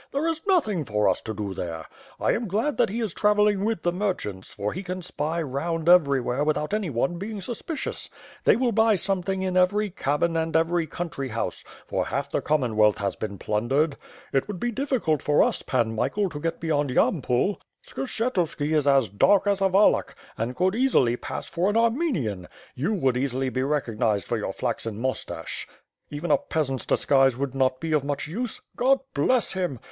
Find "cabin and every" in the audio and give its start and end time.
9.91-10.87